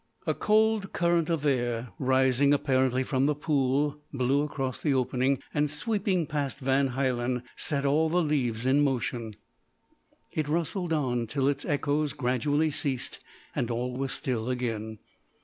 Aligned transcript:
A 0.25 0.33
cold 0.33 0.93
current 0.93 1.29
of 1.29 1.45
air, 1.45 1.89
rising 1.99 2.55
apparently 2.55 3.03
from 3.03 3.27
the 3.27 3.35
pool, 3.35 4.01
blew 4.11 4.41
across 4.41 4.81
the 4.81 4.95
opening, 4.95 5.37
and 5.53 5.69
sweeping 5.69 6.25
past 6.25 6.57
Van 6.57 6.93
Hielen, 6.93 7.43
set 7.55 7.85
all 7.85 8.09
the 8.09 8.23
leaves 8.23 8.65
in 8.65 8.81
motion. 8.83 9.35
It 10.31 10.47
rustled 10.49 10.91
on 10.91 11.27
till 11.27 11.47
its 11.47 11.65
echoes 11.65 12.13
gradually 12.13 12.71
ceased, 12.71 13.19
and 13.55 13.69
all 13.69 13.95
was 13.95 14.11
still 14.11 14.49
again. 14.49 14.97